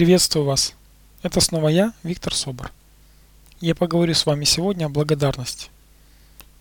Приветствую 0.00 0.46
вас. 0.46 0.72
Это 1.22 1.42
снова 1.42 1.68
я, 1.68 1.92
Виктор 2.04 2.34
Собор. 2.34 2.72
Я 3.60 3.74
поговорю 3.74 4.14
с 4.14 4.24
вами 4.24 4.44
сегодня 4.44 4.86
о 4.86 4.88
благодарности. 4.88 5.68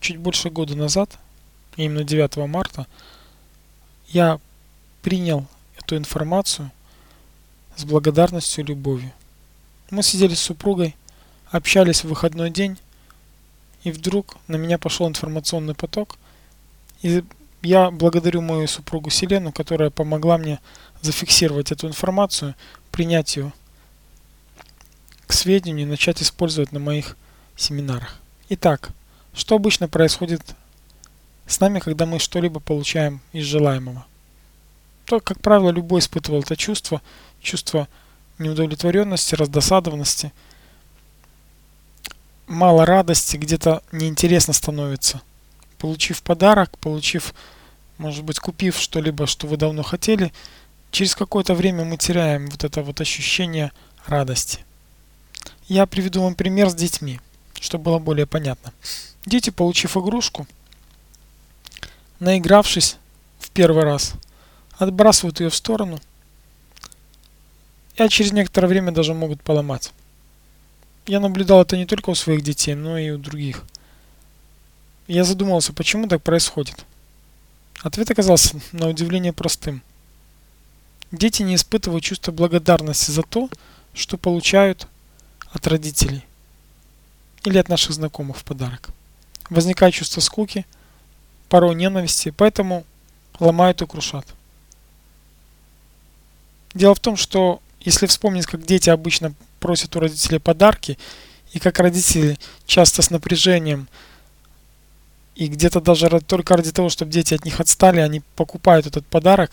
Чуть 0.01 0.17
больше 0.17 0.49
года 0.49 0.75
назад, 0.75 1.17
именно 1.77 2.03
9 2.03 2.35
марта, 2.49 2.85
я 4.09 4.41
принял 5.01 5.47
эту 5.77 5.95
информацию 5.95 6.69
с 7.77 7.85
благодарностью 7.85 8.65
и 8.65 8.67
любовью. 8.67 9.13
Мы 9.89 10.03
сидели 10.03 10.33
с 10.33 10.41
супругой, 10.41 10.97
общались 11.49 12.03
в 12.03 12.09
выходной 12.09 12.49
день, 12.49 12.77
и 13.85 13.91
вдруг 13.91 14.35
на 14.49 14.57
меня 14.57 14.77
пошел 14.77 15.07
информационный 15.07 15.75
поток, 15.75 16.17
и 17.01 17.23
я 17.61 17.91
благодарю 17.91 18.41
мою 18.41 18.67
супругу 18.67 19.09
Селену, 19.09 19.51
которая 19.51 19.89
помогла 19.89 20.37
мне 20.37 20.59
зафиксировать 21.01 21.71
эту 21.71 21.87
информацию, 21.87 22.55
принять 22.91 23.35
ее 23.35 23.51
к 25.27 25.33
сведению 25.33 25.85
и 25.85 25.89
начать 25.89 26.21
использовать 26.21 26.71
на 26.71 26.79
моих 26.79 27.15
семинарах. 27.55 28.19
Итак, 28.49 28.89
что 29.33 29.55
обычно 29.55 29.87
происходит 29.87 30.41
с 31.45 31.59
нами, 31.59 31.79
когда 31.79 32.05
мы 32.05 32.19
что-либо 32.19 32.59
получаем 32.59 33.21
из 33.31 33.45
желаемого? 33.45 34.05
То, 35.05 35.19
как 35.19 35.41
правило, 35.41 35.69
любой 35.69 35.99
испытывал 35.99 36.41
это 36.41 36.55
чувство, 36.55 37.01
чувство 37.41 37.87
неудовлетворенности, 38.37 39.35
раздосадованности, 39.35 40.31
мало 42.47 42.85
радости, 42.85 43.37
где-то 43.37 43.83
неинтересно 43.91 44.53
становится. 44.53 45.21
Получив 45.79 46.21
подарок, 46.21 46.77
получив, 46.77 47.33
может 47.97 48.23
быть, 48.23 48.39
купив 48.39 48.77
что-либо, 48.77 49.25
что 49.25 49.47
вы 49.47 49.57
давно 49.57 49.81
хотели, 49.81 50.31
через 50.91 51.15
какое-то 51.15 51.55
время 51.55 51.85
мы 51.85 51.97
теряем 51.97 52.47
вот 52.49 52.63
это 52.63 52.83
вот 52.83 53.01
ощущение 53.01 53.71
радости. 54.05 54.59
Я 55.67 55.85
приведу 55.85 56.21
вам 56.21 56.35
пример 56.35 56.69
с 56.69 56.75
детьми, 56.75 57.21
чтобы 57.59 57.85
было 57.85 57.99
более 57.99 58.25
понятно. 58.25 58.73
Дети, 59.25 59.51
получив 59.51 59.95
игрушку, 59.95 60.47
наигравшись 62.19 62.97
в 63.39 63.49
первый 63.49 63.83
раз, 63.83 64.13
отбрасывают 64.77 65.39
ее 65.39 65.49
в 65.49 65.55
сторону, 65.55 65.99
а 67.97 68.09
через 68.09 68.33
некоторое 68.33 68.67
время 68.67 68.91
даже 68.91 69.13
могут 69.13 69.41
поломать. 69.41 69.93
Я 71.07 71.21
наблюдал 71.21 71.61
это 71.61 71.77
не 71.77 71.85
только 71.85 72.09
у 72.09 72.15
своих 72.15 72.41
детей, 72.41 72.75
но 72.75 72.97
и 72.97 73.11
у 73.11 73.17
других. 73.17 73.63
Я 75.09 75.23
задумался, 75.23 75.73
почему 75.73 76.07
так 76.07 76.21
происходит. 76.21 76.85
Ответ 77.81 78.11
оказался 78.11 78.61
на 78.71 78.87
удивление 78.87 79.33
простым. 79.33 79.81
Дети 81.11 81.41
не 81.41 81.55
испытывают 81.55 82.03
чувство 82.03 82.31
благодарности 82.31 83.09
за 83.09 83.23
то, 83.23 83.49
что 83.95 84.19
получают 84.19 84.87
от 85.51 85.65
родителей 85.65 86.23
или 87.43 87.57
от 87.57 87.69
наших 87.69 87.93
знакомых 87.93 88.37
в 88.37 88.43
подарок. 88.43 88.89
Возникает 89.49 89.95
чувство 89.95 90.21
скуки, 90.21 90.63
порой 91.49 91.73
ненависти, 91.73 92.29
поэтому 92.29 92.85
ломают 93.39 93.81
и 93.81 93.87
крушат. 93.87 94.27
Дело 96.75 96.93
в 96.93 96.99
том, 96.99 97.17
что 97.17 97.63
если 97.79 98.05
вспомнить, 98.05 98.45
как 98.45 98.63
дети 98.63 98.91
обычно 98.91 99.33
просят 99.59 99.95
у 99.95 100.01
родителей 100.01 100.37
подарки, 100.37 100.99
и 101.51 101.57
как 101.57 101.79
родители 101.79 102.37
часто 102.67 103.01
с 103.01 103.09
напряжением 103.09 103.87
и 105.39 105.47
где-то 105.47 105.79
даже 105.79 106.09
только 106.19 106.57
ради 106.57 106.73
того, 106.73 106.89
чтобы 106.89 107.13
дети 107.13 107.33
от 107.33 107.45
них 107.45 107.61
отстали, 107.61 108.01
они 108.01 108.21
покупают 108.35 108.85
этот 108.87 109.05
подарок. 109.05 109.51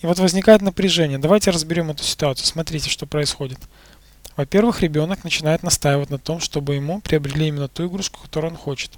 И 0.00 0.06
вот 0.06 0.20
возникает 0.20 0.62
напряжение. 0.62 1.18
Давайте 1.18 1.50
разберем 1.50 1.90
эту 1.90 2.04
ситуацию. 2.04 2.46
Смотрите, 2.46 2.88
что 2.88 3.04
происходит. 3.04 3.58
Во-первых, 4.36 4.82
ребенок 4.82 5.24
начинает 5.24 5.64
настаивать 5.64 6.10
на 6.10 6.18
том, 6.18 6.38
чтобы 6.38 6.76
ему 6.76 7.00
приобрели 7.00 7.48
именно 7.48 7.66
ту 7.66 7.88
игрушку, 7.88 8.20
которую 8.22 8.52
он 8.52 8.56
хочет. 8.56 8.92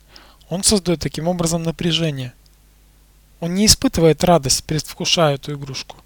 Он 0.50 0.62
создает 0.62 1.00
таким 1.00 1.26
образом 1.26 1.62
напряжение. 1.62 2.34
Он 3.40 3.54
не 3.54 3.64
испытывает 3.64 4.22
радость, 4.24 4.64
предвкушая 4.64 5.36
эту 5.36 5.54
игрушку. 5.54 5.96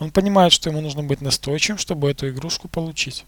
Он 0.00 0.10
понимает, 0.10 0.52
что 0.52 0.68
ему 0.68 0.82
нужно 0.82 1.02
быть 1.02 1.22
настойчивым, 1.22 1.78
чтобы 1.78 2.10
эту 2.10 2.28
игрушку 2.28 2.68
получить. 2.68 3.24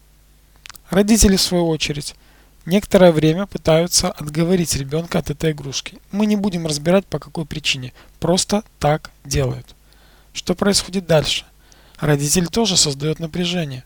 Родители, 0.91 1.37
в 1.37 1.41
свою 1.41 1.67
очередь, 1.69 2.13
некоторое 2.65 3.11
время 3.11 3.45
пытаются 3.45 4.11
отговорить 4.11 4.75
ребенка 4.75 5.19
от 5.19 5.29
этой 5.29 5.51
игрушки. 5.51 5.99
Мы 6.11 6.25
не 6.25 6.35
будем 6.35 6.67
разбирать 6.67 7.05
по 7.05 7.19
какой 7.19 7.45
причине, 7.45 7.93
просто 8.19 8.63
так 8.79 9.11
делают. 9.25 9.75
Что 10.33 10.55
происходит 10.55 11.05
дальше? 11.05 11.45
Родитель 11.99 12.47
тоже 12.47 12.77
создает 12.77 13.19
напряжение. 13.19 13.83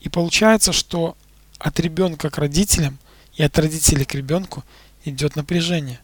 И 0.00 0.08
получается, 0.08 0.72
что 0.72 1.16
от 1.58 1.80
ребенка 1.80 2.30
к 2.30 2.38
родителям 2.38 2.98
и 3.34 3.42
от 3.42 3.58
родителей 3.58 4.04
к 4.04 4.14
ребенку 4.14 4.64
идет 5.04 5.36
напряжение. 5.36 6.00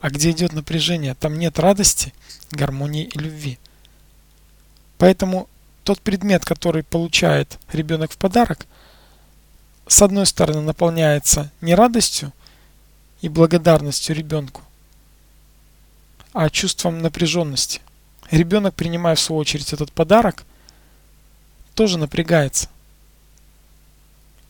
А 0.00 0.10
где 0.10 0.30
идет 0.30 0.52
напряжение, 0.52 1.14
там 1.14 1.38
нет 1.38 1.58
радости, 1.58 2.12
гармонии 2.50 3.04
и 3.04 3.18
любви. 3.18 3.58
Поэтому 4.98 5.48
тот 5.84 6.00
предмет, 6.00 6.44
который 6.44 6.82
получает 6.82 7.58
ребенок 7.72 8.12
в 8.12 8.18
подарок, 8.18 8.66
с 9.88 10.02
одной 10.02 10.26
стороны 10.26 10.60
наполняется 10.60 11.50
не 11.60 11.74
радостью 11.74 12.32
и 13.20 13.28
благодарностью 13.28 14.14
ребенку, 14.14 14.62
а 16.32 16.50
чувством 16.50 17.00
напряженности. 17.00 17.80
Ребенок, 18.30 18.74
принимая 18.74 19.14
в 19.14 19.20
свою 19.20 19.40
очередь 19.40 19.72
этот 19.72 19.90
подарок, 19.90 20.44
тоже 21.74 21.98
напрягается. 21.98 22.68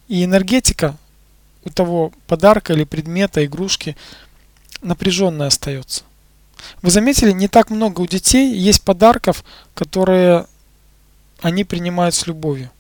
И 0.09 0.25
энергетика 0.25 0.97
у 1.65 1.71
того 1.71 2.13
подарка 2.27 2.73
или 2.73 2.85
предмета, 2.85 3.45
игрушки 3.45 3.97
напряженная 4.83 5.47
остается. 5.47 6.03
Вы 6.83 6.91
заметили, 6.91 7.31
не 7.31 7.47
так 7.47 7.71
много 7.71 8.01
у 8.01 8.07
детей 8.07 8.53
есть 8.53 8.83
подарков, 8.83 9.45
которые 9.75 10.47
они 11.41 11.63
принимают 11.63 12.15
с 12.15 12.27
любовью. 12.27 12.71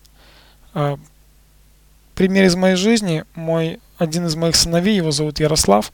Пример 2.18 2.46
из 2.46 2.56
моей 2.56 2.74
жизни. 2.74 3.24
Мой, 3.36 3.78
один 3.96 4.26
из 4.26 4.34
моих 4.34 4.56
сыновей, 4.56 4.96
его 4.96 5.12
зовут 5.12 5.38
Ярослав, 5.38 5.92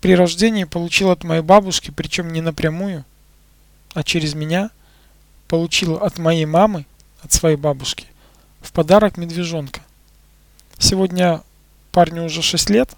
при 0.00 0.16
рождении 0.16 0.64
получил 0.64 1.12
от 1.12 1.22
моей 1.22 1.40
бабушки, 1.40 1.92
причем 1.92 2.32
не 2.32 2.40
напрямую, 2.40 3.04
а 3.94 4.02
через 4.02 4.34
меня, 4.34 4.70
получил 5.46 5.98
от 6.02 6.18
моей 6.18 6.46
мамы, 6.46 6.84
от 7.22 7.32
своей 7.32 7.54
бабушки, 7.54 8.06
в 8.60 8.72
подарок 8.72 9.18
медвежонка. 9.18 9.82
Сегодня 10.78 11.42
парню 11.92 12.24
уже 12.24 12.42
6 12.42 12.68
лет, 12.70 12.90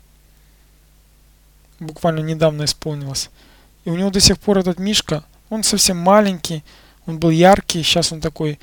буквально 1.80 2.20
недавно 2.20 2.65
исполнилось. 2.65 3.28
И 3.84 3.91
у 3.91 3.94
него 3.94 4.09
до 4.09 4.20
сих 4.20 4.38
пор 4.38 4.56
этот 4.56 4.78
мишка, 4.78 5.22
он 5.50 5.65
совсем 5.65 5.98
маленький, 5.98 6.65
он 7.04 7.19
был 7.19 7.28
яркий, 7.28 7.82
сейчас 7.82 8.10
он 8.10 8.22
такой 8.22 8.59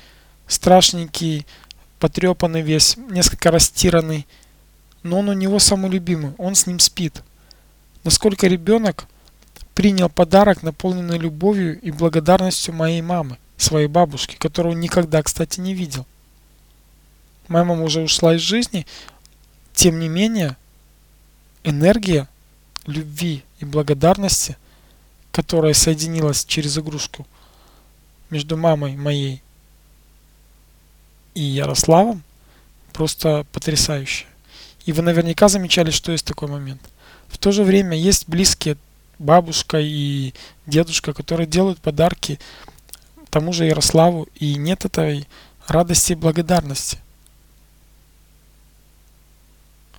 страшненький, 0.48 1.46
потрепанный 1.98 2.62
весь, 2.62 2.96
несколько 2.96 3.50
растиранный. 3.50 4.26
Но 5.02 5.20
он 5.20 5.28
у 5.28 5.32
него 5.32 5.58
самый 5.58 5.90
любимый, 5.90 6.32
он 6.38 6.54
с 6.54 6.66
ним 6.66 6.78
спит. 6.78 7.22
Насколько 8.04 8.46
ребенок 8.46 9.06
принял 9.74 10.08
подарок, 10.08 10.62
наполненный 10.62 11.18
любовью 11.18 11.80
и 11.80 11.90
благодарностью 11.90 12.74
моей 12.74 13.02
мамы, 13.02 13.38
своей 13.56 13.88
бабушки, 13.88 14.36
которую 14.36 14.76
никогда, 14.76 15.22
кстати, 15.22 15.60
не 15.60 15.74
видел. 15.74 16.06
Моя 17.48 17.64
мама 17.64 17.84
уже 17.84 18.00
ушла 18.00 18.34
из 18.34 18.40
жизни, 18.40 18.86
тем 19.74 20.00
не 20.00 20.08
менее, 20.08 20.56
энергия 21.62 22.28
любви 22.86 23.44
и 23.60 23.64
благодарности, 23.64 24.56
которая 25.30 25.74
соединилась 25.74 26.44
через 26.44 26.78
игрушку 26.78 27.26
между 28.30 28.56
мамой 28.56 28.96
моей 28.96 29.42
и 31.36 31.42
Ярославом, 31.42 32.22
просто 32.92 33.46
потрясающая. 33.52 34.26
И 34.86 34.92
вы 34.92 35.02
наверняка 35.02 35.48
замечали, 35.48 35.90
что 35.90 36.12
есть 36.12 36.24
такой 36.24 36.48
момент. 36.48 36.80
В 37.28 37.38
то 37.38 37.52
же 37.52 37.62
время 37.62 37.96
есть 37.96 38.28
близкие 38.28 38.76
бабушка 39.18 39.78
и 39.80 40.32
дедушка, 40.66 41.12
которые 41.12 41.46
делают 41.46 41.78
подарки 41.78 42.38
тому 43.36 43.52
же 43.52 43.66
Ярославу, 43.66 44.28
и 44.36 44.54
нет 44.54 44.86
этой 44.86 45.28
радости 45.66 46.12
и 46.12 46.14
благодарности. 46.16 46.98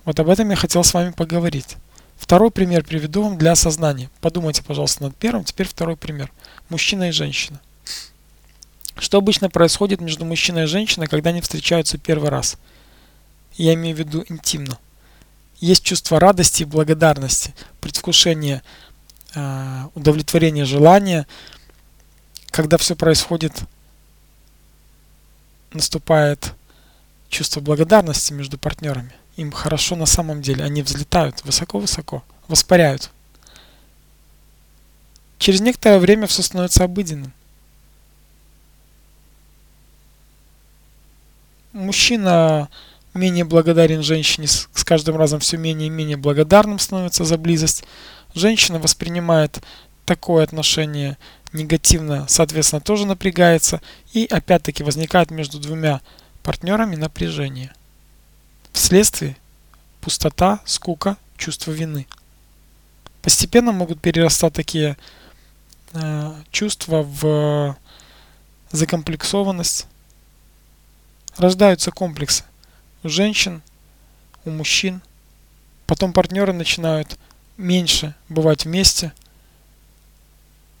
Вот 0.04 0.18
об 0.18 0.28
этом 0.28 0.50
я 0.50 0.56
хотел 0.56 0.82
с 0.82 0.92
вами 0.92 1.12
поговорить. 1.12 1.76
Второй 2.16 2.50
пример 2.50 2.82
приведу 2.82 3.22
вам 3.22 3.38
для 3.38 3.52
осознания. 3.52 4.10
Подумайте, 4.20 4.64
пожалуйста, 4.64 5.04
над 5.04 5.16
первым. 5.16 5.44
Теперь 5.44 5.68
второй 5.68 5.96
пример. 5.96 6.32
Мужчина 6.68 7.10
и 7.10 7.12
женщина. 7.12 7.60
Что 8.98 9.18
обычно 9.18 9.48
происходит 9.48 10.00
между 10.00 10.24
мужчиной 10.24 10.64
и 10.64 10.66
женщиной, 10.66 11.06
когда 11.06 11.30
они 11.30 11.40
встречаются 11.40 11.98
первый 11.98 12.30
раз? 12.30 12.56
Я 13.54 13.74
имею 13.74 13.96
в 13.96 13.98
виду 13.98 14.24
интимно. 14.28 14.78
Есть 15.60 15.84
чувство 15.84 16.20
радости 16.20 16.62
и 16.62 16.66
благодарности, 16.66 17.54
предвкушение, 17.80 18.62
э, 19.34 19.84
удовлетворение 19.94 20.64
желания, 20.64 21.26
когда 22.50 22.76
все 22.76 22.96
происходит 22.96 23.54
наступает 25.72 26.54
чувство 27.28 27.60
благодарности 27.60 28.32
между 28.32 28.58
партнерами. 28.58 29.12
Им 29.36 29.52
хорошо 29.52 29.96
на 29.96 30.06
самом 30.06 30.42
деле, 30.42 30.64
они 30.64 30.82
взлетают 30.82 31.44
высоко-высоко, 31.44 32.24
воспаряют. 32.48 33.10
Через 35.38 35.60
некоторое 35.60 35.98
время 35.98 36.26
все 36.26 36.42
становится 36.42 36.84
обыденным. 36.84 37.32
Мужчина 41.72 42.68
менее 43.14 43.44
благодарен 43.44 44.02
женщине, 44.02 44.46
с 44.46 44.84
каждым 44.84 45.16
разом 45.16 45.40
все 45.40 45.56
менее 45.56 45.88
и 45.88 45.90
менее 45.90 46.16
благодарным 46.16 46.78
становится 46.78 47.24
за 47.24 47.36
близость. 47.36 47.84
Женщина 48.34 48.78
воспринимает 48.78 49.60
такое 50.04 50.44
отношение 50.44 51.18
негативно, 51.52 52.26
соответственно, 52.28 52.80
тоже 52.80 53.06
напрягается. 53.06 53.80
И 54.12 54.26
опять-таки 54.26 54.82
возникает 54.82 55.30
между 55.30 55.58
двумя 55.58 56.00
партнерами 56.42 56.96
напряжение. 56.96 57.72
Вследствие 58.72 59.36
пустота, 60.00 60.60
скука, 60.64 61.16
чувство 61.36 61.72
вины. 61.72 62.06
Постепенно 63.22 63.72
могут 63.72 64.00
перерастать 64.00 64.54
такие 64.54 64.96
э, 65.92 66.34
чувства 66.50 67.02
в 67.02 67.76
закомплексованность. 68.70 69.86
Рождаются 71.38 71.92
комплексы 71.92 72.42
у 73.04 73.08
женщин, 73.08 73.62
у 74.44 74.50
мужчин. 74.50 75.00
Потом 75.86 76.12
партнеры 76.12 76.52
начинают 76.52 77.16
меньше 77.56 78.16
бывать 78.28 78.64
вместе. 78.64 79.12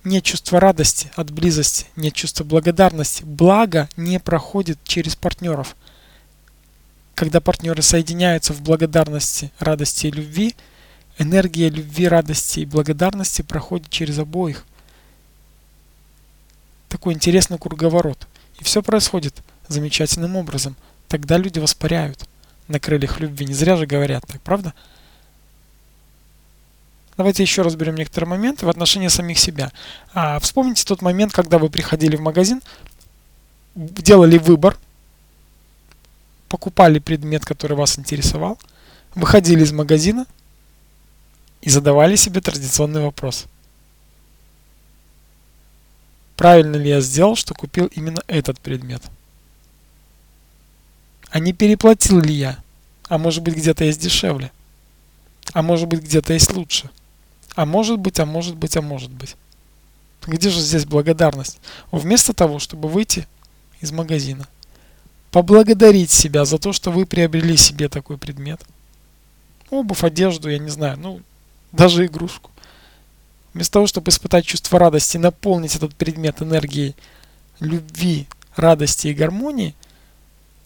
Нет 0.02 0.24
чувства 0.24 0.58
радости 0.58 1.12
от 1.14 1.30
близости, 1.30 1.86
нет 1.94 2.14
чувства 2.14 2.42
благодарности. 2.42 3.22
Благо 3.22 3.88
не 3.96 4.18
проходит 4.18 4.80
через 4.82 5.14
партнеров. 5.14 5.76
Когда 7.14 7.40
партнеры 7.40 7.82
соединяются 7.82 8.52
в 8.52 8.60
благодарности, 8.60 9.52
радости 9.60 10.08
и 10.08 10.10
любви, 10.10 10.56
энергия 11.18 11.68
любви, 11.68 12.08
радости 12.08 12.60
и 12.60 12.66
благодарности 12.66 13.42
проходит 13.42 13.90
через 13.90 14.18
обоих. 14.18 14.64
Такой 16.88 17.14
интересный 17.14 17.58
круговорот. 17.58 18.26
И 18.58 18.64
все 18.64 18.82
происходит 18.82 19.40
замечательным 19.68 20.36
образом. 20.36 20.76
Тогда 21.08 21.38
люди 21.38 21.58
воспаряют 21.58 22.24
на 22.68 22.78
крыльях 22.80 23.20
любви. 23.20 23.46
Не 23.46 23.54
зря 23.54 23.76
же 23.76 23.86
говорят 23.86 24.24
так, 24.26 24.40
правда? 24.42 24.74
Давайте 27.16 27.42
еще 27.42 27.62
разберем 27.62 27.96
некоторые 27.96 28.30
моменты 28.30 28.64
в 28.64 28.68
отношении 28.68 29.08
самих 29.08 29.38
себя. 29.38 29.72
А, 30.14 30.38
вспомните 30.38 30.84
тот 30.84 31.02
момент, 31.02 31.32
когда 31.32 31.58
вы 31.58 31.68
приходили 31.68 32.16
в 32.16 32.20
магазин, 32.20 32.62
делали 33.74 34.38
выбор, 34.38 34.76
покупали 36.48 37.00
предмет, 37.00 37.44
который 37.44 37.76
вас 37.76 37.98
интересовал, 37.98 38.58
выходили 39.14 39.64
из 39.64 39.72
магазина 39.72 40.26
и 41.60 41.70
задавали 41.70 42.14
себе 42.14 42.40
традиционный 42.40 43.02
вопрос. 43.02 43.46
Правильно 46.36 46.76
ли 46.76 46.88
я 46.88 47.00
сделал, 47.00 47.34
что 47.34 47.52
купил 47.52 47.86
именно 47.86 48.22
этот 48.28 48.60
предмет? 48.60 49.02
А 51.30 51.38
не 51.38 51.52
переплатил 51.52 52.20
ли 52.20 52.34
я? 52.34 52.58
А 53.08 53.18
может 53.18 53.42
быть 53.42 53.56
где-то 53.56 53.84
есть 53.84 54.00
дешевле? 54.00 54.50
А 55.52 55.62
может 55.62 55.88
быть 55.88 56.02
где-то 56.02 56.32
есть 56.32 56.52
лучше? 56.52 56.90
А 57.54 57.66
может 57.66 57.98
быть, 57.98 58.20
а 58.20 58.26
может 58.26 58.56
быть, 58.56 58.76
а 58.76 58.82
может 58.82 59.10
быть. 59.10 59.36
Где 60.26 60.50
же 60.50 60.60
здесь 60.60 60.84
благодарность? 60.84 61.58
Вместо 61.90 62.34
того, 62.34 62.58
чтобы 62.58 62.88
выйти 62.88 63.26
из 63.80 63.92
магазина, 63.92 64.46
поблагодарить 65.30 66.10
себя 66.10 66.44
за 66.44 66.58
то, 66.58 66.72
что 66.72 66.90
вы 66.90 67.06
приобрели 67.06 67.56
себе 67.56 67.88
такой 67.88 68.18
предмет. 68.18 68.60
Обувь, 69.70 70.04
одежду, 70.04 70.50
я 70.50 70.58
не 70.58 70.70
знаю, 70.70 70.98
ну, 70.98 71.20
даже 71.72 72.06
игрушку. 72.06 72.50
Вместо 73.54 73.74
того, 73.74 73.86
чтобы 73.86 74.10
испытать 74.10 74.46
чувство 74.46 74.78
радости, 74.78 75.16
наполнить 75.16 75.76
этот 75.76 75.94
предмет 75.94 76.42
энергией 76.42 76.94
любви, 77.60 78.26
радости 78.56 79.08
и 79.08 79.14
гармонии, 79.14 79.74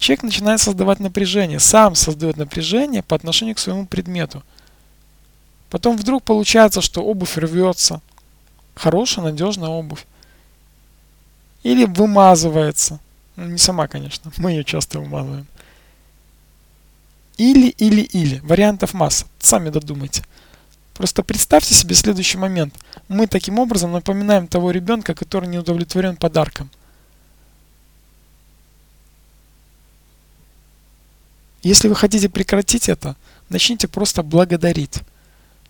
человек 0.03 0.23
начинает 0.25 0.61
создавать 0.61 1.01
напряжение, 1.01 1.61
сам 1.61 1.95
создает 1.95 2.37
напряжение 2.37 3.03
по 3.03 3.17
отношению 3.17 3.55
к 3.55 3.59
своему 3.59 3.87
предмету– 3.87 4.43
Потом 5.73 5.97
вдруг 5.97 6.23
получается, 6.23 6.83
что 6.83 7.03
обувь 7.03 7.39
рвется. 7.39 8.03
Хорошая, 8.75 9.25
надежная 9.25 9.71
обувь. 9.71 10.05
Или 11.63 11.87
вымазывается. 11.87 13.01
Ну, 13.37 13.47
не 13.47 13.57
сама, 13.57 13.89
конечно. 13.89 14.31
Мы 14.37 14.51
ее 14.51 14.65
часто 14.65 15.01
вымазываем. 15.01 15.47
Или, 17.39 17.69
или, 17.69 18.03
или. 18.03 18.41
Вариантов 18.41 18.93
масса. 18.93 19.25
Сами 19.39 19.71
додумайте. 19.71 20.25
Просто 20.93 21.23
представьте 21.23 21.73
себе 21.73 21.95
следующий 21.95 22.37
момент. 22.37 22.75
Мы 23.09 23.27
таким 23.27 23.59
образом 23.59 23.93
напоминаем 23.93 24.49
того 24.49 24.73
ребенка, 24.73 25.15
который 25.15 25.49
не 25.49 25.57
удовлетворен 25.57 26.17
подарком. 26.17 26.69
Если 31.63 31.89
вы 31.89 31.95
хотите 31.95 32.29
прекратить 32.29 32.89
это, 32.89 33.17
начните 33.49 33.89
просто 33.89 34.23
благодарить 34.23 35.03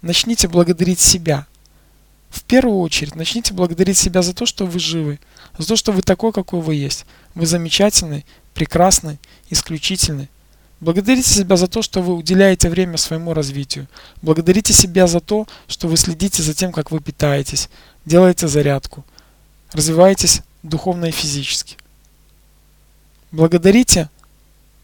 начните 0.03 0.49
благодарить 0.49 1.01
себя. 1.01 1.47
В 2.29 2.43
первую 2.43 2.79
очередь 2.81 3.15
начните 3.15 3.55
благодарить 3.55 3.99
себя 3.99 4.23
за 4.23 4.35
то, 4.35 4.47
что 4.47 4.67
вы 4.67 4.79
живы, 4.79 5.19
за 5.59 5.67
то, 5.67 5.77
что 5.77 5.93
вы 5.93 6.03
такой, 6.03 6.33
какой 6.33 6.61
вы 6.61 6.75
есть. 6.75 7.07
Вы 7.35 7.47
замечательный, 7.47 8.27
прекрасный, 8.55 9.19
исключительный. 9.51 10.29
Благодарите 10.81 11.29
себя 11.29 11.57
за 11.57 11.69
то, 11.69 11.83
что 11.83 12.03
вы 12.03 12.15
уделяете 12.15 12.69
время 12.69 12.97
своему 12.97 13.35
развитию. 13.35 13.87
Благодарите 14.21 14.73
себя 14.73 15.07
за 15.07 15.21
то, 15.21 15.47
что 15.69 15.89
вы 15.89 15.97
следите 15.97 16.43
за 16.43 16.55
тем, 16.55 16.73
как 16.73 16.91
вы 16.91 17.01
питаетесь, 17.01 17.69
делаете 18.05 18.49
зарядку, 18.49 19.05
развиваетесь 19.73 20.41
духовно 20.63 21.07
и 21.07 21.13
физически. 21.13 21.77
Благодарите 23.31 24.11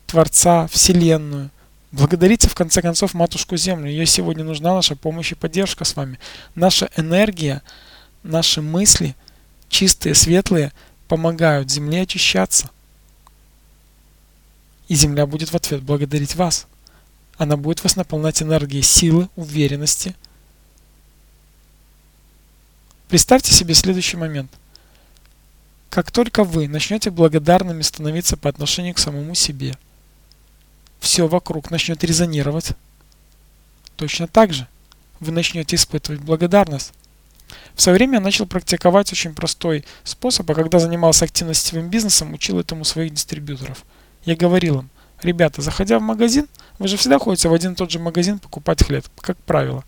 Творца, 0.09 0.67
Вселенную, 0.67 1.51
Благодарите 1.91 2.49
в 2.49 2.55
конце 2.55 2.83
концов 2.83 3.15
Матушку 3.15 3.57
Землю. 3.57 3.91
Ей 3.91 4.05
сегодня 4.05 4.45
нужна 4.45 4.75
наша 4.75 4.95
помощь 4.95 5.33
и 5.33 5.35
поддержка 5.35 5.85
с 5.85 5.97
вами. 5.97 6.19
Наша 6.55 6.91
энергия, 6.97 7.63
наши 8.23 8.61
мысли, 8.61 9.17
чистые, 9.71 10.15
светлые, 10.15 10.73
помогают 11.09 11.71
Земле 11.71 12.03
очищаться. 12.03 12.69
И 14.89 14.95
Земля 14.95 15.27
будет 15.27 15.51
в 15.51 15.57
ответ 15.57 15.83
благодарить 15.83 16.35
вас. 16.35 16.67
Она 17.39 17.57
будет 17.57 17.83
вас 17.83 17.97
наполнять 17.97 18.43
энергией 18.43 18.83
силы, 18.83 19.31
уверенности. 19.35 20.15
Представьте 23.09 23.55
себе 23.55 23.73
следующий 23.73 24.19
момент. 24.19 24.51
Как 25.89 26.11
только 26.11 26.45
вы 26.45 26.69
начнете 26.69 27.11
благодарными 27.11 27.81
становиться 27.81 28.37
по 28.37 28.51
отношению 28.51 28.95
к 28.95 28.99
самому 28.99 29.35
себе– 29.35 29.75
все 31.01 31.27
вокруг 31.27 31.71
начнет 31.71 32.03
резонировать, 32.05 32.73
точно 33.97 34.27
так 34.27 34.53
же 34.53 34.67
вы 35.21 35.33
начнете 35.33 35.77
испытывать 35.77 36.21
благодарность. 36.21 36.93
В 37.75 37.83
свое 37.83 37.97
время 37.97 38.15
я 38.15 38.21
начал 38.21 38.47
практиковать 38.47 39.13
очень 39.13 39.35
простой 39.35 39.85
способ, 40.05 40.51
а 40.51 40.55
когда 40.55 40.79
занимался 40.79 41.25
активно 41.25 41.53
бизнесом, 41.89 42.35
учил 42.35 42.59
этому 42.59 42.85
своих 42.85 43.15
дистрибьюторов. 43.15 43.85
Я 44.25 44.37
говорил 44.37 44.81
им, 44.81 44.91
ребята, 45.23 45.63
заходя 45.63 45.99
в 45.99 46.03
магазин, 46.03 46.49
вы 46.79 46.89
же 46.89 46.97
всегда 46.97 47.19
ходите 47.19 47.49
в 47.49 47.55
один 47.55 47.73
и 47.73 47.77
тот 47.77 47.91
же 47.91 47.99
магазин 47.99 48.39
покупать 48.39 48.85
хлеб, 48.85 49.05
как 49.21 49.37
правило. 49.39 49.85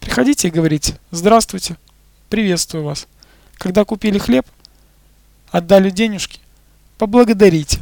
Приходите 0.00 0.48
и 0.48 0.52
говорите, 0.52 0.98
здравствуйте, 1.10 1.76
приветствую 2.30 2.84
вас. 2.84 3.06
Когда 3.54 3.84
купили 3.84 4.18
хлеб, 4.18 4.46
отдали 5.50 5.90
денежки, 5.90 6.40
поблагодарите. 6.96 7.80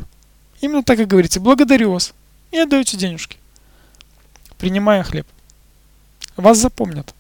Именно 0.61 0.83
так 0.83 0.99
и 0.99 1.05
говорите, 1.05 1.41
благодарю 1.41 1.93
вас 1.93 2.15
и 2.57 2.63
отдаете 2.63 2.97
денежки, 2.97 3.39
принимая 4.59 5.03
хлеб. 5.03 5.27
Вас 6.37 6.59
запомнят. 6.59 7.15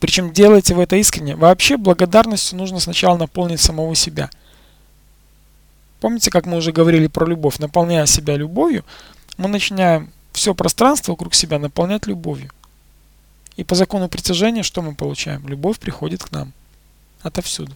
Причем 0.00 0.32
делайте 0.32 0.74
вы 0.74 0.82
это 0.82 0.96
искренне. 0.96 1.36
Вообще 1.36 1.76
благодарностью 1.76 2.58
нужно 2.58 2.80
сначала 2.80 3.16
наполнить 3.16 3.60
самого 3.60 3.94
себя. 3.94 4.30
Помните, 6.00 6.30
как 6.30 6.46
мы 6.46 6.58
уже 6.58 6.72
говорили 6.72 7.06
про 7.06 7.26
любовь? 7.26 7.58
Наполняя 7.58 8.06
себя 8.06 8.36
любовью, 8.36 8.84
мы 9.38 9.48
начинаем 9.48 10.12
все 10.32 10.54
пространство 10.54 11.12
вокруг 11.12 11.34
себя 11.34 11.58
наполнять 11.58 12.06
любовью. 12.06 12.50
И 13.56 13.64
по 13.64 13.74
закону 13.74 14.08
притяжения 14.08 14.62
что 14.62 14.82
мы 14.82 14.94
получаем? 14.94 15.48
Любовь 15.48 15.78
приходит 15.78 16.22
к 16.22 16.30
нам 16.30 16.52
отовсюду. 17.22 17.72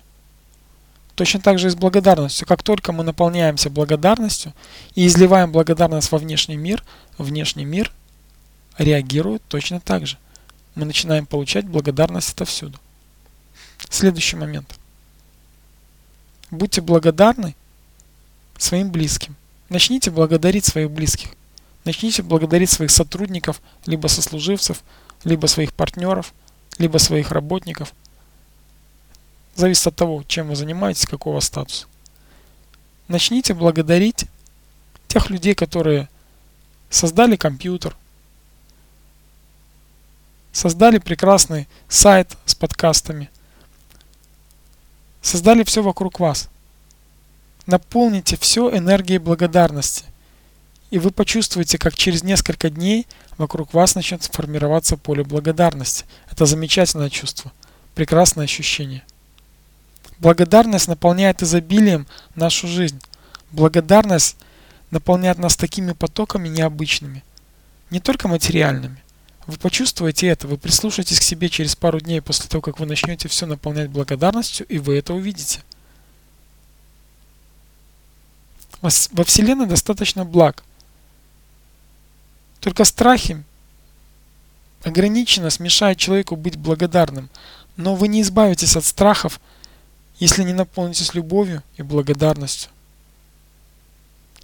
Точно 1.20 1.38
так 1.38 1.58
же 1.58 1.66
и 1.66 1.70
с 1.70 1.74
благодарностью. 1.74 2.48
Как 2.48 2.62
только 2.62 2.92
мы 2.92 3.04
наполняемся 3.04 3.68
благодарностью 3.68 4.54
и 4.94 5.06
изливаем 5.06 5.52
благодарность 5.52 6.10
во 6.10 6.16
внешний 6.16 6.56
мир, 6.56 6.82
внешний 7.18 7.66
мир 7.66 7.92
реагирует 8.78 9.42
точно 9.46 9.80
так 9.80 10.06
же. 10.06 10.16
Мы 10.74 10.86
начинаем 10.86 11.26
получать 11.26 11.66
благодарность 11.66 12.32
отовсюду. 12.32 12.78
Следующий 13.90 14.36
момент. 14.36 14.78
Будьте 16.50 16.80
благодарны 16.80 17.54
своим 18.56 18.90
близким. 18.90 19.36
Начните 19.68 20.10
благодарить 20.10 20.64
своих 20.64 20.90
близких. 20.90 21.32
Начните 21.84 22.22
благодарить 22.22 22.70
своих 22.70 22.90
сотрудников, 22.90 23.60
либо 23.84 24.06
сослуживцев, 24.06 24.82
либо 25.24 25.48
своих 25.48 25.74
партнеров, 25.74 26.32
либо 26.78 26.96
своих 26.96 27.30
работников. 27.30 27.92
Зависит 29.60 29.88
от 29.88 29.94
того, 29.94 30.24
чем 30.26 30.48
вы 30.48 30.56
занимаетесь, 30.56 31.04
какого 31.04 31.40
статуса. 31.40 31.86
Начните 33.08 33.52
благодарить 33.52 34.24
тех 35.06 35.28
людей, 35.28 35.54
которые 35.54 36.08
создали 36.88 37.36
компьютер, 37.36 37.94
создали 40.50 40.96
прекрасный 40.96 41.68
сайт 41.90 42.38
с 42.46 42.54
подкастами, 42.54 43.28
создали 45.20 45.62
все 45.64 45.82
вокруг 45.82 46.20
вас. 46.20 46.48
Наполните 47.66 48.38
все 48.38 48.74
энергией 48.74 49.18
благодарности. 49.18 50.06
И 50.90 50.98
вы 50.98 51.10
почувствуете, 51.10 51.76
как 51.76 51.94
через 51.94 52.22
несколько 52.22 52.70
дней 52.70 53.06
вокруг 53.36 53.74
вас 53.74 53.94
начнет 53.94 54.22
формироваться 54.24 54.96
поле 54.96 55.22
благодарности. 55.22 56.06
Это 56.30 56.46
замечательное 56.46 57.10
чувство, 57.10 57.52
прекрасное 57.94 58.46
ощущение. 58.46 59.04
Благодарность 60.20 60.86
наполняет 60.86 61.42
изобилием 61.42 62.06
нашу 62.34 62.68
жизнь. 62.68 63.00
Благодарность 63.52 64.36
наполняет 64.90 65.38
нас 65.38 65.56
такими 65.56 65.92
потоками 65.92 66.48
необычными, 66.48 67.24
не 67.90 68.00
только 68.00 68.28
материальными. 68.28 69.02
Вы 69.46 69.56
почувствуете 69.56 70.28
это, 70.28 70.46
вы 70.46 70.58
прислушаетесь 70.58 71.18
к 71.18 71.22
себе 71.22 71.48
через 71.48 71.74
пару 71.74 72.00
дней 72.00 72.20
после 72.20 72.48
того, 72.48 72.60
как 72.60 72.78
вы 72.78 72.86
начнете 72.86 73.28
все 73.28 73.46
наполнять 73.46 73.88
благодарностью, 73.88 74.66
и 74.66 74.78
вы 74.78 74.98
это 74.98 75.14
увидите. 75.14 75.62
Во 78.82 79.24
Вселенной 79.24 79.66
достаточно 79.66 80.24
благ. 80.24 80.62
Только 82.60 82.84
страхи 82.84 83.42
ограниченно 84.84 85.50
смешают 85.50 85.98
человеку 85.98 86.36
быть 86.36 86.56
благодарным. 86.56 87.30
Но 87.76 87.94
вы 87.94 88.08
не 88.08 88.20
избавитесь 88.22 88.76
от 88.76 88.84
страхов, 88.84 89.40
если 90.20 90.44
не 90.44 90.52
наполнитесь 90.52 91.14
любовью 91.14 91.64
и 91.76 91.82
благодарностью. 91.82 92.70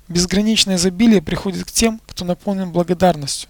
Безграничное 0.08 0.76
изобилие 0.76 1.20
приходит 1.20 1.66
к 1.66 1.70
тем, 1.70 2.00
кто 2.06 2.24
наполнен 2.24 2.72
благодарностью. 2.72 3.48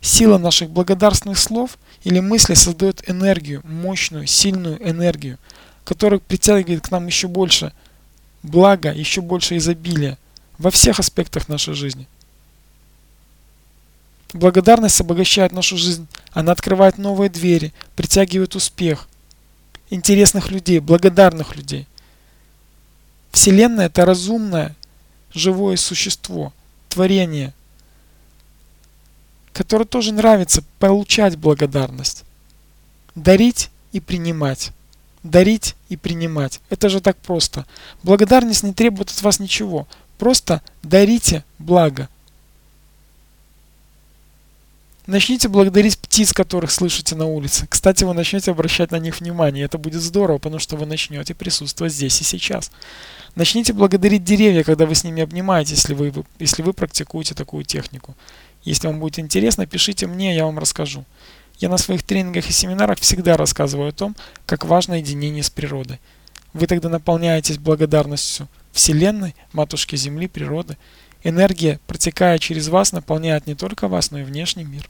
Сила 0.00 0.38
наших 0.38 0.70
благодарственных 0.70 1.38
слов 1.38 1.78
или 2.02 2.18
мыслей 2.18 2.56
создает 2.56 3.08
энергию, 3.08 3.60
мощную, 3.64 4.26
сильную 4.26 4.82
энергию, 4.88 5.38
которая 5.84 6.18
притягивает 6.18 6.82
к 6.82 6.90
нам 6.90 7.06
еще 7.06 7.28
больше 7.28 7.72
блага, 8.42 8.92
еще 8.92 9.20
больше 9.20 9.58
изобилия 9.58 10.18
во 10.58 10.70
всех 10.70 10.98
аспектах 10.98 11.48
нашей 11.48 11.74
жизни. 11.74 12.08
Благодарность 14.32 15.00
обогащает 15.00 15.52
нашу 15.52 15.76
жизнь, 15.76 16.06
она 16.32 16.52
открывает 16.52 16.96
новые 16.96 17.28
двери, 17.28 17.74
притягивает 17.94 18.56
успех, 18.56 19.06
интересных 19.92 20.50
людей, 20.50 20.78
благодарных 20.78 21.54
людей. 21.54 21.86
Вселенная– 23.30 23.86
это 23.86 24.06
разумное, 24.06 24.74
живое 25.34 25.76
существо, 25.76 26.52
творение, 26.88 27.52
которое 29.52 29.84
тоже 29.84 30.12
нравится 30.12 30.64
получать 30.78 31.36
благодарность. 31.36 32.24
Дарить 33.14 33.70
и 33.92 34.00
принимать. 34.00 34.72
Дарить 35.22 35.76
и 35.90 35.96
принимать. 35.96 36.60
Это 36.70 36.88
же 36.88 37.00
так 37.00 37.18
просто. 37.18 37.66
Благодарность 38.02 38.62
не 38.62 38.72
требует 38.72 39.10
от 39.10 39.20
вас 39.22 39.38
ничего. 39.38 39.86
Просто 40.16 40.62
дарите 40.82 41.44
благо. 41.58 42.08
Начните 45.06 45.48
благодарить 45.48 45.98
птиц, 45.98 46.32
которых 46.32 46.70
слышите 46.70 47.16
на 47.16 47.26
улице. 47.26 47.66
Кстати, 47.68 48.04
вы 48.04 48.14
начнете 48.14 48.52
обращать 48.52 48.92
на 48.92 49.00
них 49.00 49.18
внимание. 49.18 49.64
Это 49.64 49.76
будет 49.76 50.00
здорово, 50.00 50.38
потому 50.38 50.60
что 50.60 50.76
вы 50.76 50.86
начнете 50.86 51.34
присутствовать 51.34 51.92
здесь 51.92 52.20
и 52.20 52.24
сейчас. 52.24 52.70
Начните 53.34 53.72
благодарить 53.72 54.22
деревья, 54.22 54.62
когда 54.62 54.86
вы 54.86 54.94
с 54.94 55.02
ними 55.02 55.22
обнимаетесь, 55.22 55.78
если 55.78 55.94
вы, 55.94 56.12
если 56.38 56.62
вы 56.62 56.72
практикуете 56.72 57.34
такую 57.34 57.64
технику. 57.64 58.14
Если 58.62 58.86
вам 58.86 59.00
будет 59.00 59.18
интересно, 59.18 59.66
пишите 59.66 60.06
мне, 60.06 60.36
я 60.36 60.44
вам 60.44 60.60
расскажу. 60.60 61.04
Я 61.58 61.68
на 61.68 61.78
своих 61.78 62.04
тренингах 62.04 62.48
и 62.48 62.52
семинарах 62.52 63.00
всегда 63.00 63.36
рассказываю 63.36 63.88
о 63.88 63.92
том, 63.92 64.14
как 64.46 64.64
важно 64.64 64.94
единение 64.94 65.42
с 65.42 65.50
природой. 65.50 65.98
Вы 66.52 66.68
тогда 66.68 66.88
наполняетесь 66.88 67.58
благодарностью 67.58 68.48
Вселенной, 68.70 69.34
Матушки 69.52 69.96
Земли, 69.96 70.28
природы. 70.28 70.76
Энергия, 71.24 71.78
протекая 71.86 72.38
через 72.38 72.68
вас, 72.68 72.92
наполняет 72.92 73.46
не 73.46 73.54
только 73.54 73.88
вас, 73.88 74.10
но 74.10 74.18
и 74.18 74.24
внешний 74.24 74.64
мир. 74.64 74.88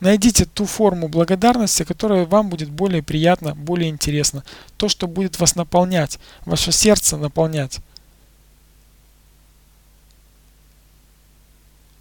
Найдите 0.00 0.44
ту 0.44 0.66
форму 0.66 1.08
благодарности, 1.08 1.82
которая 1.82 2.26
вам 2.26 2.50
будет 2.50 2.70
более 2.70 3.02
приятна, 3.02 3.54
более 3.54 3.88
интересна. 3.88 4.44
То, 4.76 4.90
что 4.90 5.06
будет 5.06 5.38
вас 5.40 5.54
наполнять, 5.56 6.18
ваше 6.44 6.70
сердце 6.70 7.16
наполнять. 7.16 7.78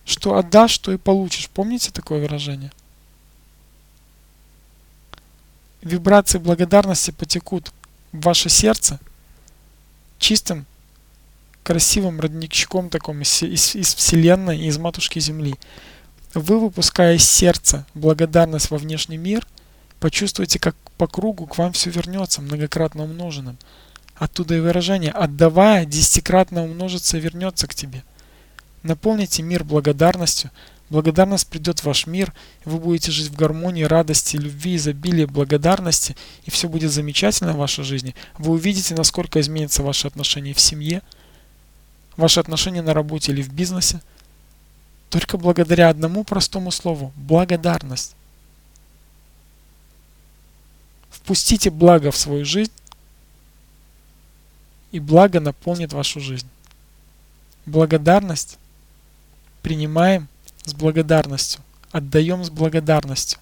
Что 0.03 0.35
отдашь, 0.35 0.77
то 0.77 0.91
и 0.91 0.97
получишь. 0.97 1.49
Помните 1.49 1.91
такое 1.91 2.21
выражение? 2.21 2.71
Вибрации 5.81 6.37
благодарности 6.37 7.11
потекут 7.11 7.71
в 8.11 8.19
ваше 8.21 8.49
сердце 8.49 8.99
чистым, 10.19 10.65
красивым 11.65 12.21
родничком 12.21 12.89
таком 12.89 13.23
из, 13.23 13.41
из, 13.41 13.75
из 13.75 13.95
Вселенной, 13.95 14.67
из 14.67 14.77
Матушки 14.77 15.17
Земли. 15.19 15.55
Вы, 16.35 16.59
выпуская 16.59 17.15
из 17.15 17.27
сердца 17.27 17.87
благодарность 17.95 18.69
во 18.69 18.77
внешний 18.77 19.17
мир, 19.17 19.47
почувствуете, 19.99 20.59
как 20.59 20.75
по 20.97 21.07
кругу 21.07 21.47
к 21.47 21.57
вам 21.57 21.73
все 21.73 21.89
вернется 21.89 22.41
многократно 22.41 23.03
умноженным. 23.03 23.57
Оттуда 24.15 24.55
и 24.55 24.59
выражение 24.59 25.11
«отдавая, 25.11 25.85
десятикратно 25.85 26.63
умножится 26.63 27.17
и 27.17 27.21
вернется 27.21 27.67
к 27.67 27.73
тебе». 27.73 28.03
Наполните 28.83 29.41
мир 29.41 29.63
благодарностью. 29.63 30.51
Благодарность 30.91 31.47
придет 31.47 31.79
в 31.79 31.85
ваш 31.85 32.05
мир, 32.05 32.31
и 32.63 32.69
вы 32.69 32.77
будете 32.77 33.11
жить 33.11 33.29
в 33.29 33.35
гармонии, 33.35 33.83
радости, 33.83 34.37
любви, 34.37 34.75
изобилии, 34.75 35.25
благодарности, 35.25 36.15
и 36.43 36.51
все 36.51 36.69
будет 36.69 36.91
замечательно 36.91 37.53
в 37.53 37.57
вашей 37.57 37.83
жизни. 37.83 38.13
Вы 38.37 38.53
увидите, 38.53 38.93
насколько 38.93 39.41
изменятся 39.41 39.81
ваши 39.81 40.05
отношения 40.05 40.53
в 40.53 40.59
семье, 40.59 41.01
ваши 42.17 42.39
отношения 42.39 42.81
на 42.81 42.93
работе 42.93 43.31
или 43.31 43.41
в 43.41 43.53
бизнесе– 43.53 44.01
только 45.15 45.37
благодаря 45.37 45.87
одному 45.87 46.25
простому 46.25 46.71
слову– 46.71 47.13
благодарность. 47.15 48.15
Впустите 51.09 51.69
благо 51.69 52.11
в 52.11 52.17
свою 52.17 52.43
жизнь, 52.43 52.73
и 54.91 54.99
благо 54.99 55.39
наполнит 55.39 55.93
вашу 55.93 56.19
жизнь. 56.19 56.47
Благодарность 57.65 58.57
принимаем 59.61 60.27
с 60.65 60.73
благодарностью, 60.73 61.61
отдаем 61.91 62.43
с 62.43 62.49
благодарностью. 62.49 63.39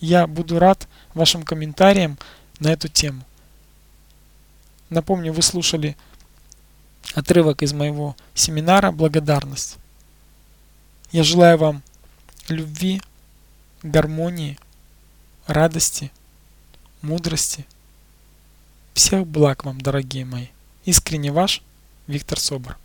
Я 0.00 0.26
буду 0.26 0.58
рад 0.58 0.86
вашим 1.14 1.44
комментариям 1.44 2.18
на 2.60 2.72
эту 2.72 2.88
тему. 2.88 3.24
Напомню, 4.90 5.32
вы 5.32 5.42
слушали 5.42 5.96
отрывок 7.14 7.62
из 7.62 7.72
моего 7.72 8.16
семинара 8.34 8.90
«Благодарность». 8.90 9.76
Я 11.10 11.22
желаю 11.22 11.58
вам 11.58 11.82
любви, 12.48 13.00
гармонии, 13.82 14.58
радости, 15.46 16.10
мудрости. 17.02 17.66
Всех 18.94 19.26
благ 19.26 19.64
вам, 19.64 19.80
дорогие 19.80 20.24
мои. 20.24 20.48
Искренне 20.84 21.32
ваш 21.32 21.62
Виктор 22.06 22.40
Собор. 22.40 22.78